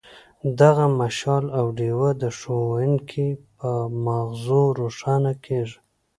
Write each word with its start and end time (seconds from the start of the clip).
دغه 0.59 0.85
مشال 0.99 1.43
او 1.59 1.65
ډیوه 1.77 2.09
د 2.21 2.23
ښوونکي 2.39 3.27
په 3.57 3.71
مازغو 4.05 4.63
روښانه 4.79 5.33
کیږي. 5.45 5.77